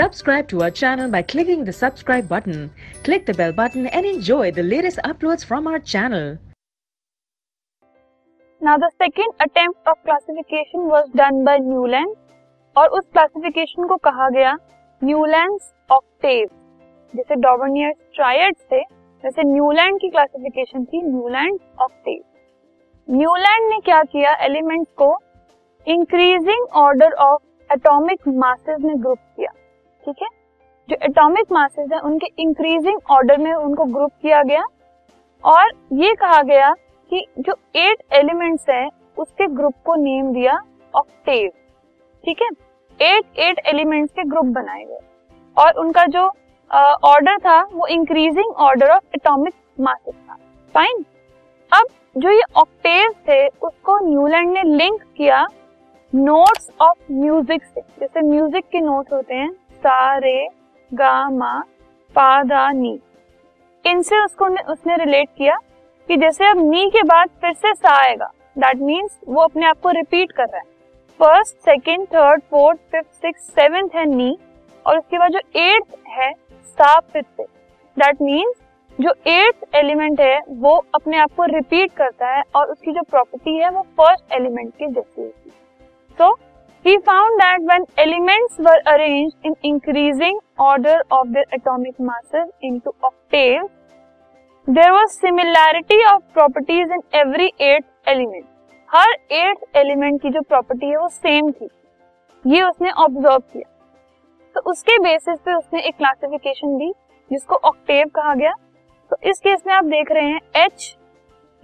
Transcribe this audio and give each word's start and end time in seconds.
Subscribe 0.00 0.48
to 0.48 0.62
our 0.62 0.70
channel 0.70 1.10
by 1.10 1.20
clicking 1.20 1.62
the 1.62 1.72
subscribe 1.74 2.26
button. 2.26 2.70
Click 3.04 3.26
the 3.26 3.34
bell 3.34 3.52
button 3.52 3.86
and 3.88 4.06
enjoy 4.06 4.50
the 4.50 4.62
latest 4.62 4.98
uploads 5.04 5.44
from 5.44 5.66
our 5.66 5.78
channel. 5.78 6.38
Now 8.62 8.78
the 8.78 8.90
second 8.96 9.34
attempt 9.40 9.78
of 9.86 9.98
classification 10.02 10.88
was 10.88 11.10
done 11.14 11.44
by 11.44 11.58
Newland 11.58 12.16
और 12.76 12.88
उस 12.98 13.04
classification 13.12 13.86
को 13.88 13.96
कहा 14.08 14.28
गया 14.30 14.56
Newlands 15.02 15.70
Octave 15.92 16.48
जैसे 17.12 17.36
डॉवर्नियर 17.42 17.92
triad 18.14 18.56
थे 18.72 18.80
वैसे 19.24 19.42
Newland 19.52 20.00
की 20.00 20.10
classification 20.10 20.84
थी 20.92 21.02
न्यूलैंड 21.10 21.58
ऑक्टेव 21.88 22.22
न्यूलैंड 23.08 23.70
ने 23.72 23.80
क्या 23.84 24.02
किया 24.12 24.34
एलिमेंट्स 24.48 24.92
को 25.02 25.14
increasing 25.86 26.66
order 26.88 27.22
of 27.30 27.72
atomic 27.72 28.28
masses 28.44 28.78
में 28.84 29.00
ग्रुप 29.02 29.18
किया 29.36 29.58
ठीक 30.04 30.22
है? 30.22 30.28
जो 30.88 30.96
एटॉमिक 31.02 31.52
मासेस 31.52 31.88
है 31.92 32.00
उनके 32.00 32.26
इंक्रीजिंग 32.38 33.00
ऑर्डर 33.10 33.38
में 33.38 33.52
उनको 33.52 33.84
ग्रुप 33.86 34.10
किया 34.22 34.42
गया 34.42 34.64
और 35.44 35.70
ये 35.94 36.14
कहा 36.14 36.40
गया 36.44 36.72
कि 37.12 37.24
जो 37.38 37.54
एट 37.76 38.02
एलिमेंट्स 38.14 38.68
हैं 38.70 38.88
उसके 39.18 39.46
ग्रुप 39.48 39.74
को 39.84 39.94
नेम 39.96 40.32
दिया 40.32 40.58
ऑक्टेव 40.94 41.48
ठीक 42.24 42.42
है? 42.42 42.48
एट 43.00 43.38
एट 43.38 43.60
एलिमेंट्स 43.68 44.12
के 44.12 44.24
ग्रुप 44.24 44.46
बनाए 44.54 44.84
गए 44.84 44.98
और 45.56 45.78
उनका 45.80 46.04
जो 46.06 46.26
ऑर्डर 46.70 47.36
uh, 47.36 47.44
था 47.44 47.60
वो 47.72 47.86
increasing 47.88 48.52
order 48.58 48.90
of 48.90 49.04
atomic 49.14 49.54
masses 49.80 50.14
था। 50.14 50.34
फाइन 50.74 51.04
अब 51.72 51.86
जो 52.16 52.30
ये 52.30 52.42
ऑक्टेव 52.56 53.12
थे 53.28 53.46
उसको 53.48 53.98
न्यूलैंड 54.00 54.52
ने 54.52 54.62
लिंक 54.66 55.02
किया 55.16 55.46
नोट्स 56.12 56.70
ऑफ़ 56.80 57.12
म्यूज़िक 57.12 57.64
से। 57.64 57.80
जैसे 57.80 58.20
म्यूज़िक 58.28 58.64
के 58.72 58.80
नोट 58.80 59.12
होते 59.12 59.34
हैं 59.34 59.50
सा 59.80 60.16
रे 60.18 60.48
गा 60.90 61.28
मा 61.30 61.52
पा 62.16 62.70
नी। 62.72 62.98
इनसे 63.84 64.24
उसको 64.24 64.46
उसने 64.72 64.96
रिलेट 64.96 65.28
किया 65.36 65.56
कि 66.08 66.16
जैसे 66.16 66.46
अब 66.46 66.58
नी 66.60 66.88
के 66.90 67.02
बाद 67.04 67.28
फिर 67.40 67.52
से 67.54 67.72
सा 67.74 67.94
आएगा। 67.98 68.30
दैट 68.56 68.76
मीन्स 68.78 69.18
वो 69.28 69.42
अपने 69.42 69.66
आप 69.66 69.80
को 69.82 69.90
रिपीट 69.92 70.32
कर 70.32 70.44
रहा 70.44 70.58
है। 70.58 70.68
First 71.20 71.56
second 71.64 72.06
third 72.06 72.42
fourth 72.50 72.78
fifth 72.92 73.10
six 73.16 73.46
seventh 73.50 73.88
है 73.94 74.04
नी, 74.06 74.36
और 74.86 74.98
उसके 74.98 75.18
बाद 75.18 75.32
जो 75.32 75.40
एट्थ 75.56 75.96
है, 76.08 76.32
सा 76.32 76.98
फिर 77.02 77.22
से। 77.22 77.42
दैट 77.96 78.22
मीन्स 78.22 78.56
जो 78.98 79.14
एट्थ 79.28 79.74
एलिमेंट 79.74 80.20
है, 80.20 80.40
वो 80.50 80.76
अपने 80.94 81.18
आप 81.18 81.34
को 81.36 81.44
रिपीट 81.46 81.92
करता 81.92 82.28
है 82.28 82.42
और 82.56 82.70
उसकी 82.70 82.92
जो 82.92 83.02
प्रॉपर्टी 83.02 83.56
है, 83.56 83.70
वो 83.70 83.82
फ़र्स्ट 83.82 84.32
एलिमेंट 84.32 84.72
की 84.74 84.86
जैसी 84.86 85.22
होती 85.22 85.50
है। 85.50 85.58
So 86.18 86.32
he 86.84 86.98
found 87.00 87.40
that 87.40 87.58
when 87.62 87.84
elements 87.98 88.58
were 88.58 88.80
arranged 88.86 89.36
in 89.42 89.54
increasing 89.62 90.38
order 90.58 90.98
of 91.10 91.32
their 91.32 91.44
atomic 91.52 91.98
masses 92.00 92.48
into 92.62 92.92
octaves, 93.02 93.68
there 94.68 94.92
was 94.92 95.12
similarity 95.14 95.98
of 96.08 96.22
properties 96.32 96.88
in 96.90 97.02
every 97.14 97.52
eighth 97.60 97.90
element. 98.06 98.46
हर 98.90 99.12
एट 99.32 99.76
एलिमेंट 99.76 100.20
की 100.22 100.30
जो 100.30 100.40
property 100.42 100.86
है 100.86 100.96
वो 100.96 101.08
same 101.08 101.50
थी 101.50 101.68
ये 102.44 102.62
उसने 102.62 102.90
ऑब्ज़र्व 102.90 103.38
किया 103.52 103.68
तो 104.54 104.60
उसके 104.70 104.98
बेसिस 104.98 105.38
पे 105.38 105.54
उसने 105.54 105.80
एक 105.80 105.96
क्लासिफिकेशन 105.96 106.76
दी 106.78 106.90
जिसको 107.30 107.56
ऑक्टेव 107.68 108.08
कहा 108.14 108.34
गया 108.34 108.52
तो 109.10 109.16
इस 109.30 109.38
केस 109.40 109.62
में 109.66 109.72
आप 109.74 109.84
देख 109.86 110.10
रहे 110.12 110.30
हैं 110.30 110.64
H 110.64 110.96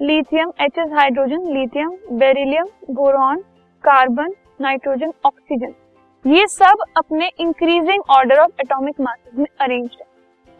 lithium 0.01 0.53
H 0.61 0.79
is 0.79 0.93
hydrogen 0.95 1.51
lithium 1.53 1.97
beryllium 2.19 2.69
boron 2.95 3.43
carbon 3.85 4.35
nitrogen 4.61 5.13
oxygen 5.27 5.75
ये 6.25 6.47
सब 6.49 6.85
अपने 6.97 7.31
increasing 7.41 8.03
order 8.11 8.39
of 8.41 8.61
atomic 8.61 9.01
masses 9.01 9.39
में 9.39 9.47
अरेंज 9.61 9.89
है। 9.93 10.07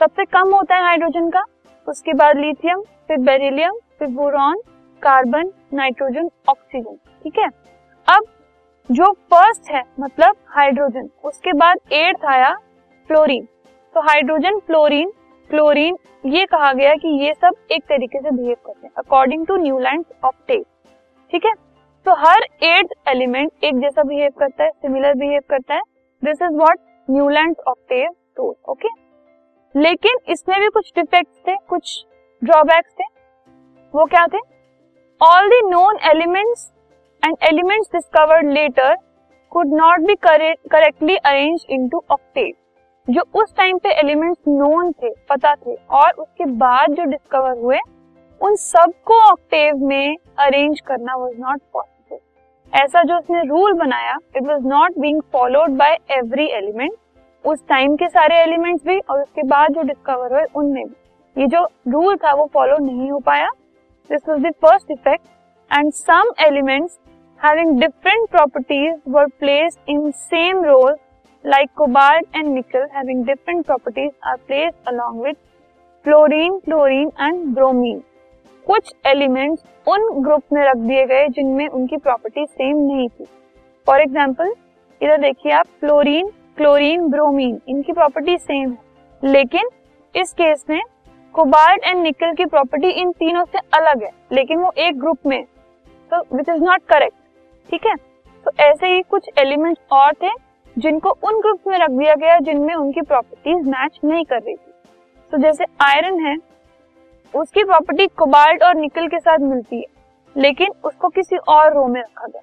सबसे 0.01 0.25
कम 0.27 0.55
होता 0.55 0.77
है 0.77 0.83
हाइड्रोजन 0.83 1.29
का। 1.31 1.43
उसके 1.89 2.13
बाद 2.15 2.37
लिथियम 2.37 2.83
फिर 3.09 3.19
बेरिलियम 3.21 3.79
फिर 3.99 4.09
बोरॉन 4.11 4.61
कार्बन 5.03 5.51
नाइट्रोजन 5.75 6.31
ऑक्सीजन 6.49 6.97
ठीक 7.25 7.39
है? 7.39 7.49
अब 8.09 8.27
जो 8.89 9.13
फ़र्स्ट 9.31 9.71
है 9.71 9.83
मतलब 10.01 10.37
हाइड्रोजन 10.57 11.09
उसके 11.25 11.53
बाद 11.55 11.93
एट्थ 11.93 12.25
आया 12.27 12.55
फ्लोरीन 13.11 13.45
तो 13.95 14.01
हाइड्रोजन 14.01 14.59
फ्लोरीन 14.67 15.11
क्लोरीन 15.51 15.97
ये 16.27 16.45
कहा 16.47 16.73
गया 16.73 16.95
कि 16.95 17.09
ये 17.25 17.33
सब 17.35 17.55
एक 17.73 17.83
तरीके 17.85 18.21
से 18.21 18.31
बिहेव 18.31 18.57
करते 18.67 18.87
हैं 18.87 18.93
according 18.99 19.47
to 19.47 19.57
Newland 19.57 20.05
of 20.25 20.35
test 20.49 20.69
ठीक 21.33 21.47
है? 21.47 21.53
तो 22.07 22.13
हर 22.17 22.43
एट 22.65 22.93
एलिमेंट 23.09 23.65
एक 23.65 23.79
जैसा 23.81 24.03
बिहेव 24.03 24.33
करता 24.39 24.65
है 24.65 24.71
सिमिलर 24.73 25.15
बिहेव 25.15 25.41
करता 25.51 25.75
है. 25.75 25.81
This 26.23 26.43
is 26.43 26.53
what 26.57 26.79
Newland 27.09 27.57
octave 27.69 28.11
told 28.37 28.55
okay 28.71 28.89
लेकिन 29.75 30.19
इसमें 30.29 30.59
भी 30.61 30.69
कुछ 30.69 30.93
डिफेक्ट्स 30.97 31.39
थे, 31.49 31.57
कुछ 31.69 32.05
ड्रॉबैक्स 32.43 32.93
थे. 32.93 33.05
वो 33.95 34.05
क्या 34.05 34.27
थे? 34.27 34.39
All 35.21 35.49
the 35.49 35.61
known 35.63 35.99
elements 36.11 36.71
and 37.23 37.37
elements 37.43 37.91
discovered 37.93 38.53
later 38.53 38.95
could 39.53 39.75
not 39.75 40.07
be 40.07 40.15
correctly 40.23 41.17
arrange 41.17 41.67
into 41.71 42.03
octave 42.11 42.53
जो 43.09 43.23
उस 43.41 43.55
टाइम 43.57 43.79
पे 43.79 43.99
एलिमेंट्स 44.01 44.41
नोन 44.49 44.93
थे, 44.93 45.11
पता 45.29 45.55
थे, 45.57 45.75
और 45.75 46.11
उसके 46.13 46.45
बाद 46.57 46.95
जो 46.95 47.05
डिस्कवर 47.07 47.59
हुए, 47.59 47.79
उन 48.41 48.57
सबको 48.57 49.21
ऑक्टेव 49.25 49.85
में 49.85 50.17
अरेंज 50.39 50.81
करना 50.81 51.17
वाज 51.17 51.33
नॉट 51.39 51.61
पॉसिबल 51.73 51.95
ऐसा 52.77 53.03
जो 53.03 53.17
उसने 53.19 53.43
रूल 53.49 53.73
बनाया 53.79 54.17
it 54.37 54.43
was 54.47 54.67
not 54.69 54.99
being 55.01 55.21
followed 55.33 55.77
by 55.77 55.97
every 56.17 56.47
element 56.57 56.93
उस 57.45 57.59
टाइम 57.69 57.97
के 57.97 58.09
सारे 58.09 58.37
एलिमेंट्स 58.43 58.85
भी 58.87 58.99
और 59.01 59.21
उसके 59.23 59.43
बाद 59.49 59.75
जो 59.75 59.83
डिस्कवर 59.83 60.33
हुए 60.33 60.45
उनमें 60.57 60.85
भी। 60.85 61.41
ये 61.41 61.47
जो 61.47 61.65
रूल 61.89 62.17
था 62.17 62.33
वो 62.35 62.49
फॉलो 62.55 62.77
नहीं 62.85 63.11
हो 63.11 63.19
पाया। 63.27 63.49
This 64.11 64.29
was 64.29 64.43
the 64.43 64.53
first 64.63 64.91
effect 64.91 65.25
and 65.71 65.93
some 65.93 66.33
elements 66.47 66.99
having 67.41 67.81
different 67.81 68.29
properties 68.31 69.01
were 69.09 69.27
placed 69.41 69.91
in 69.91 70.11
same 70.11 70.65
role 70.65 70.97
like 71.45 71.69
cobalt 71.79 72.39
and 72.39 72.55
nickel 72.55 72.87
having 72.93 73.19
different 73.27 73.67
properties 73.67 74.13
are 74.31 74.39
placed 74.47 74.89
along 74.93 75.19
with 75.19 75.37
fluorine, 76.05 76.57
chlorine 76.63 77.13
and 77.19 77.55
bromine. 77.55 78.01
कुछ 78.67 78.93
elements 79.07 79.63
उन 79.87 80.09
group 80.23 80.43
में 80.53 80.63
रख 80.65 80.77
दिए 80.79 81.05
गए 81.07 81.27
जिनमें 81.29 81.67
उनकी 81.69 81.97
property 81.99 82.45
same 82.47 82.77
नहीं 82.77 83.09
थी। 83.09 83.25
फॉर 83.87 84.01
एग्ज़ाम्पल 84.01 84.53
इधर 85.01 85.19
देखिए 85.19 85.53
आप 85.53 85.67
फ्लोरीन 85.81 86.31
क्लोरीन 86.57 87.09
ब्रोमीन 87.11 87.61
इनकी 87.69 87.93
प्रॉपर्टी 87.93 88.37
सेम 88.39 88.71
है। 88.71 89.31
लेकिन 89.33 89.69
इस 90.15 90.33
केस 90.33 90.65
में 90.71 90.81
कोबाल्ट 91.35 91.85
एंड 91.85 92.03
निकल 92.03 92.33
की 92.35 92.45
प्रॉपर्टी 92.47 92.91
इन 92.91 93.13
तीनों 93.13 93.45
से 93.45 93.59
अलग 93.75 94.03
है, 94.03 94.11
लेकिन 94.33 94.59
वो 94.59 94.73
एक 94.79 94.99
ग्रुप 95.01 95.27
में 95.27 95.45
तो 96.13 96.21
विच 96.37 96.49
इज़ 96.49 96.63
नॉट 96.63 96.83
करेक्ट 96.89 97.17
ठीक 97.71 97.87
है? 97.87 97.95
तो 98.47 98.51
ऐसे 98.61 98.87
ही 98.87 99.03
कुछ 99.03 99.29
एलिमेंट्स 99.39 99.81
और 99.93 100.13
थे 100.15 100.31
जिनको 100.77 101.11
उन 101.23 101.41
ग्रुप 101.41 101.61
में 101.69 101.79
रख 101.79 101.91
दिया 101.93 102.15
गया 102.17 102.39
जिनमें 102.41 102.75
उनकी 102.75 103.01
प्रॉपर्टीज़ 103.03 103.69
मैच 103.69 103.99
नहीं 104.05 104.25
कर 104.25 104.37
रही 104.37 104.55
थी। 104.55 104.73
तो 105.33 105.39
जैसे 105.39 105.65
आयरन 105.83 106.21
है 106.21 106.37
उसकी 107.37 107.65
प्रॉपर्टी 107.65 108.07
कोबाल्ट 108.19 108.63
और 108.63 108.75
निकल 108.75 109.07
के 109.09 109.19
साथ 109.19 109.39
मिलती 109.41 109.77
है, 109.77 109.85
लेकिन 110.37 110.73
उसको 110.85 111.09
किसी 111.09 111.37
और 111.49 111.73
रो 111.75 111.87
में 111.87 112.01
रखा 112.01 112.27
गया। 112.27 112.41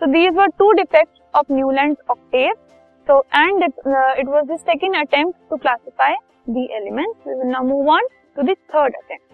So 0.00 0.06
these 0.06 0.36
were 0.36 0.46
two 0.58 0.70
defect 0.72 1.18
of 1.34 1.52
Newland 1.52 1.96
octave 2.10 2.52
so 3.06 3.20
and 3.36 3.62
it 3.64 4.28
was 4.28 4.46
the 4.46 4.58
attempt 4.96 5.38
to 5.50 5.56
classify 5.56 6.14
the 6.50 6.68
element 6.76 7.28
now 7.46 7.64
move 7.64 7.98
to 8.36 8.42
third 8.42 8.96
attempt 8.96 9.29